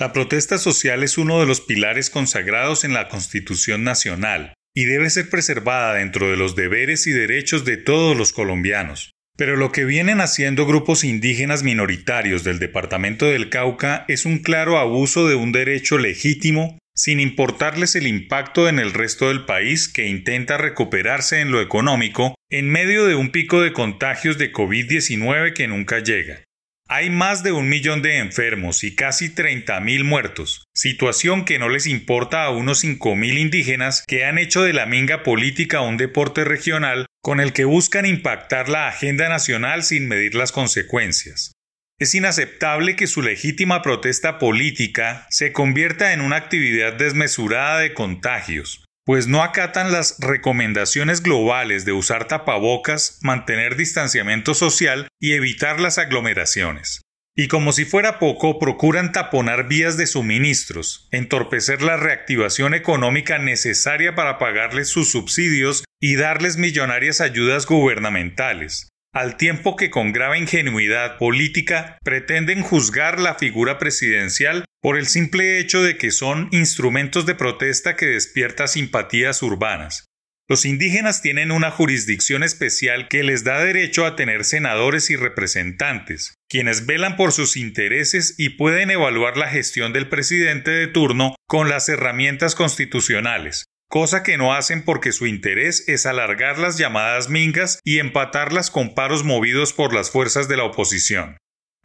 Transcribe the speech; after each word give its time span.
La 0.00 0.14
protesta 0.14 0.56
social 0.56 1.02
es 1.02 1.18
uno 1.18 1.40
de 1.40 1.46
los 1.46 1.60
pilares 1.60 2.08
consagrados 2.08 2.84
en 2.84 2.94
la 2.94 3.08
Constitución 3.08 3.84
Nacional 3.84 4.54
y 4.74 4.84
debe 4.84 5.10
ser 5.10 5.28
preservada 5.28 5.92
dentro 5.92 6.30
de 6.30 6.38
los 6.38 6.56
deberes 6.56 7.06
y 7.06 7.10
derechos 7.10 7.66
de 7.66 7.76
todos 7.76 8.16
los 8.16 8.32
colombianos. 8.32 9.12
Pero 9.36 9.56
lo 9.56 9.72
que 9.72 9.84
vienen 9.84 10.22
haciendo 10.22 10.64
grupos 10.64 11.04
indígenas 11.04 11.64
minoritarios 11.64 12.44
del 12.44 12.58
departamento 12.58 13.26
del 13.26 13.50
Cauca 13.50 14.06
es 14.08 14.24
un 14.24 14.38
claro 14.38 14.78
abuso 14.78 15.28
de 15.28 15.34
un 15.34 15.52
derecho 15.52 15.98
legítimo 15.98 16.78
sin 16.94 17.20
importarles 17.20 17.94
el 17.94 18.06
impacto 18.06 18.70
en 18.70 18.78
el 18.78 18.94
resto 18.94 19.28
del 19.28 19.44
país 19.44 19.86
que 19.86 20.06
intenta 20.06 20.56
recuperarse 20.56 21.40
en 21.40 21.50
lo 21.50 21.60
económico 21.60 22.36
en 22.48 22.70
medio 22.70 23.04
de 23.04 23.16
un 23.16 23.32
pico 23.32 23.60
de 23.60 23.74
contagios 23.74 24.38
de 24.38 24.50
COVID-19 24.50 25.52
que 25.52 25.68
nunca 25.68 25.98
llega. 25.98 26.40
Hay 26.92 27.08
más 27.08 27.44
de 27.44 27.52
un 27.52 27.68
millón 27.68 28.02
de 28.02 28.18
enfermos 28.18 28.82
y 28.82 28.96
casi 28.96 29.32
30.000 29.32 30.02
muertos, 30.02 30.66
situación 30.74 31.44
que 31.44 31.60
no 31.60 31.68
les 31.68 31.86
importa 31.86 32.42
a 32.42 32.50
unos 32.50 32.82
5.000 32.82 33.38
indígenas 33.38 34.02
que 34.04 34.24
han 34.24 34.38
hecho 34.38 34.64
de 34.64 34.72
la 34.72 34.86
minga 34.86 35.22
política 35.22 35.82
un 35.82 35.96
deporte 35.96 36.42
regional 36.42 37.06
con 37.22 37.38
el 37.38 37.52
que 37.52 37.64
buscan 37.64 38.06
impactar 38.06 38.68
la 38.68 38.88
agenda 38.88 39.28
nacional 39.28 39.84
sin 39.84 40.08
medir 40.08 40.34
las 40.34 40.50
consecuencias. 40.50 41.52
Es 42.00 42.16
inaceptable 42.16 42.96
que 42.96 43.06
su 43.06 43.22
legítima 43.22 43.82
protesta 43.82 44.40
política 44.40 45.28
se 45.30 45.52
convierta 45.52 46.12
en 46.12 46.20
una 46.20 46.34
actividad 46.34 46.94
desmesurada 46.94 47.78
de 47.78 47.94
contagios, 47.94 48.84
pues 49.04 49.26
no 49.26 49.42
acatan 49.42 49.92
las 49.92 50.18
recomendaciones 50.20 51.22
globales 51.22 51.84
de 51.84 51.92
usar 51.92 52.26
tapabocas, 52.28 53.18
mantener 53.22 53.76
distanciamiento 53.76 54.54
social 54.54 55.08
y 55.18 55.32
evitar 55.32 55.80
las 55.80 55.98
aglomeraciones. 55.98 57.00
Y 57.36 57.48
como 57.48 57.72
si 57.72 57.84
fuera 57.84 58.18
poco, 58.18 58.58
procuran 58.58 59.12
taponar 59.12 59.68
vías 59.68 59.96
de 59.96 60.06
suministros, 60.06 61.08
entorpecer 61.10 61.80
la 61.80 61.96
reactivación 61.96 62.74
económica 62.74 63.38
necesaria 63.38 64.14
para 64.14 64.38
pagarles 64.38 64.88
sus 64.88 65.10
subsidios 65.10 65.84
y 66.00 66.16
darles 66.16 66.56
millonarias 66.56 67.20
ayudas 67.20 67.66
gubernamentales, 67.66 68.90
al 69.12 69.36
tiempo 69.36 69.76
que 69.76 69.90
con 69.90 70.12
grave 70.12 70.38
ingenuidad 70.38 71.18
política 71.18 71.98
pretenden 72.04 72.62
juzgar 72.62 73.20
la 73.20 73.34
figura 73.34 73.78
presidencial 73.78 74.64
por 74.80 74.96
el 74.96 75.06
simple 75.06 75.58
hecho 75.58 75.82
de 75.82 75.96
que 75.96 76.10
son 76.10 76.48
instrumentos 76.52 77.26
de 77.26 77.34
protesta 77.34 77.96
que 77.96 78.06
despierta 78.06 78.66
simpatías 78.66 79.42
urbanas. 79.42 80.04
Los 80.48 80.64
indígenas 80.64 81.22
tienen 81.22 81.52
una 81.52 81.70
jurisdicción 81.70 82.42
especial 82.42 83.06
que 83.06 83.22
les 83.22 83.44
da 83.44 83.62
derecho 83.62 84.04
a 84.04 84.16
tener 84.16 84.44
senadores 84.44 85.08
y 85.08 85.14
representantes, 85.14 86.34
quienes 86.48 86.86
velan 86.86 87.16
por 87.16 87.30
sus 87.30 87.56
intereses 87.56 88.34
y 88.36 88.48
pueden 88.50 88.90
evaluar 88.90 89.36
la 89.36 89.48
gestión 89.48 89.92
del 89.92 90.08
presidente 90.08 90.72
de 90.72 90.88
turno 90.88 91.36
con 91.46 91.68
las 91.68 91.88
herramientas 91.88 92.56
constitucionales, 92.56 93.66
cosa 93.90 94.22
que 94.22 94.38
no 94.38 94.54
hacen 94.54 94.84
porque 94.84 95.10
su 95.10 95.26
interés 95.26 95.84
es 95.88 96.06
alargar 96.06 96.58
las 96.58 96.78
llamadas 96.78 97.28
mingas 97.28 97.80
y 97.84 97.98
empatarlas 97.98 98.70
con 98.70 98.94
paros 98.94 99.24
movidos 99.24 99.72
por 99.72 99.92
las 99.92 100.10
fuerzas 100.10 100.48
de 100.48 100.56
la 100.56 100.64
oposición. 100.64 101.36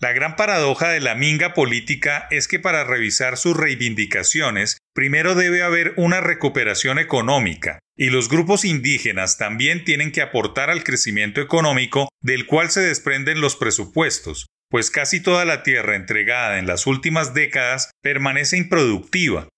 La 0.00 0.12
gran 0.12 0.36
paradoja 0.36 0.88
de 0.88 1.00
la 1.00 1.14
minga 1.14 1.54
política 1.54 2.26
es 2.30 2.48
que 2.48 2.58
para 2.58 2.84
revisar 2.84 3.36
sus 3.36 3.56
reivindicaciones, 3.56 4.78
primero 4.92 5.34
debe 5.34 5.62
haber 5.62 5.94
una 5.96 6.20
recuperación 6.20 6.98
económica, 6.98 7.78
y 7.96 8.10
los 8.10 8.28
grupos 8.28 8.64
indígenas 8.64 9.38
también 9.38 9.84
tienen 9.84 10.10
que 10.10 10.20
aportar 10.20 10.68
al 10.68 10.82
crecimiento 10.82 11.40
económico 11.40 12.08
del 12.20 12.46
cual 12.46 12.70
se 12.70 12.80
desprenden 12.80 13.40
los 13.40 13.56
presupuestos, 13.56 14.46
pues 14.68 14.90
casi 14.90 15.20
toda 15.20 15.44
la 15.44 15.62
tierra 15.62 15.94
entregada 15.94 16.58
en 16.58 16.66
las 16.66 16.86
últimas 16.86 17.32
décadas 17.32 17.90
permanece 18.02 18.56
improductiva, 18.56 19.48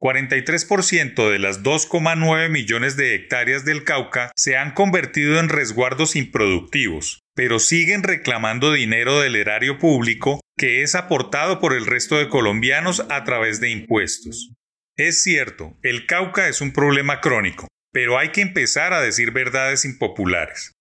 43% 0.00 1.30
de 1.30 1.38
las 1.38 1.62
2,9 1.62 2.48
millones 2.50 2.96
de 2.96 3.14
hectáreas 3.14 3.64
del 3.64 3.84
Cauca 3.84 4.30
se 4.36 4.56
han 4.56 4.72
convertido 4.72 5.38
en 5.38 5.48
resguardos 5.48 6.16
improductivos, 6.16 7.20
pero 7.34 7.58
siguen 7.58 8.02
reclamando 8.02 8.72
dinero 8.72 9.20
del 9.20 9.36
erario 9.36 9.78
público 9.78 10.40
que 10.56 10.82
es 10.82 10.94
aportado 10.94 11.60
por 11.60 11.74
el 11.74 11.86
resto 11.86 12.18
de 12.18 12.28
colombianos 12.28 13.04
a 13.10 13.24
través 13.24 13.60
de 13.60 13.70
impuestos. 13.70 14.52
Es 14.96 15.22
cierto, 15.22 15.76
el 15.82 16.06
Cauca 16.06 16.48
es 16.48 16.60
un 16.60 16.72
problema 16.72 17.20
crónico, 17.20 17.68
pero 17.92 18.18
hay 18.18 18.30
que 18.30 18.40
empezar 18.40 18.94
a 18.94 19.02
decir 19.02 19.30
verdades 19.30 19.84
impopulares. 19.84 20.72